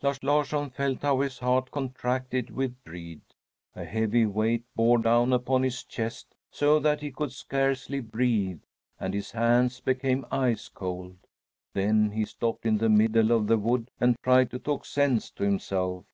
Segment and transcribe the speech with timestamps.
[0.00, 3.20] Lars Larsson felt how his heart contracted with dread.
[3.74, 8.62] A heavy weight bore down upon his chest, so that he could scarcely breathe,
[8.98, 11.18] and his hands became ice cold.
[11.74, 15.44] Then he stopped in the middle of the wood and tried to talk sense to
[15.44, 16.06] himself.